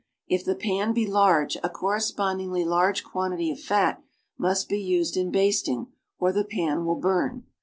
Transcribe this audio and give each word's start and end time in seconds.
If 0.27 0.43
the 0.43 0.55
pan 0.55 0.93
be 0.95 1.05
large, 1.05 1.57
a 1.61 1.69
correspondingly 1.69 2.65
large 2.65 3.03
cjuantity 3.03 3.51
of 3.51 3.59
fat 3.59 4.01
must 4.35 4.67
be 4.67 4.81
used 4.81 5.15
in 5.15 5.29
basting 5.29 5.91
or 6.17 6.31
the 6.31 6.43
pan 6.43 6.85
will 6.85 6.95
burn. 6.99 7.45